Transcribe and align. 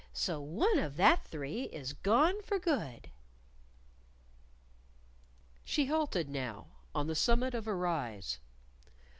So 0.13 0.41
one 0.41 0.79
of 0.79 0.95
that 0.97 1.27
three 1.27 1.65
is 1.65 1.93
gone 1.93 2.41
for 2.41 2.57
good!" 2.57 3.11
She 5.63 5.85
halted 5.85 6.27
now 6.27 6.69
on 6.95 7.05
the 7.05 7.13
summit 7.13 7.53
of 7.53 7.67
a 7.67 7.75
rise. 7.75 8.39